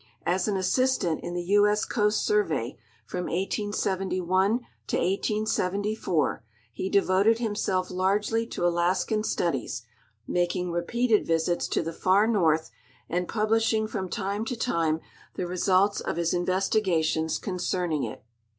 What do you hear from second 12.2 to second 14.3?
north and publish ing from